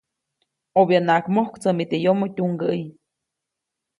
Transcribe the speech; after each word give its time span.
ʼObyanaʼak 0.79 1.25
mojktsämi 1.35 1.83
teʼ 1.89 2.03
yomoʼ 2.05 2.29
tyumgäʼyi. 2.35 2.85